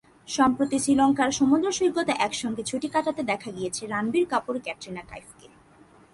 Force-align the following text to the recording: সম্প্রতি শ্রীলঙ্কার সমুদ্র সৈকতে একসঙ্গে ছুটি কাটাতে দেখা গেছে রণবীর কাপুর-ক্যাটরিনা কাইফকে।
সম্প্রতি 0.27 0.77
শ্রীলঙ্কার 0.79 1.29
সমুদ্র 1.31 1.67
সৈকতে 1.71 2.13
একসঙ্গে 2.19 2.63
ছুটি 2.63 2.87
কাটাতে 2.87 3.21
দেখা 3.23 3.49
গেছে 3.51 3.83
রণবীর 3.87 4.25
কাপুর-ক্যাটরিনা 4.29 5.03
কাইফকে। 5.07 5.47